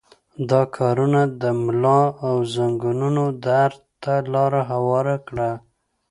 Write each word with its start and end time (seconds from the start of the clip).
دا 0.49 0.61
کارونه 0.77 1.21
د 1.41 1.43
ملا 1.63 2.01
او 2.27 2.35
زنګنونو 2.55 3.25
درد 3.47 3.79
ته 4.03 4.13
لاره 4.33 4.61
هواره 4.71 5.15
کړه. 5.27 5.51